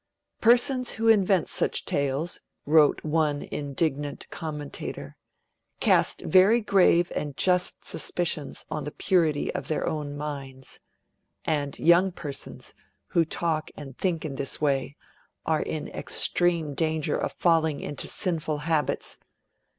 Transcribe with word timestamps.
'Persons 0.39 0.93
who 0.93 1.07
invent 1.07 1.47
such 1.47 1.85
tales,' 1.85 2.41
wrote 2.65 3.03
one 3.05 3.43
indignant 3.51 4.25
commentator, 4.31 5.15
'cast 5.79 6.21
very 6.23 6.59
grave 6.59 7.11
and 7.15 7.37
just 7.37 7.85
suspicions 7.85 8.65
on 8.71 8.83
the 8.83 8.89
purity 8.89 9.53
of 9.53 9.67
their 9.67 9.85
own 9.87 10.17
minds. 10.17 10.79
And 11.45 11.77
young 11.77 12.11
persons, 12.11 12.73
who 13.09 13.23
talk 13.23 13.69
and 13.77 13.95
think 13.95 14.25
in 14.25 14.37
this 14.37 14.59
way, 14.59 14.95
are 15.45 15.61
in 15.61 15.87
extreme 15.89 16.73
danger 16.73 17.15
of 17.15 17.33
falling 17.33 17.79
into 17.79 18.07
sinful 18.07 18.57
habits. 18.65 19.19